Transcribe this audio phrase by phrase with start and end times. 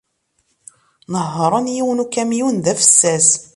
[1.11, 3.27] Nehhṛen yiwen n ukamyun d afessas.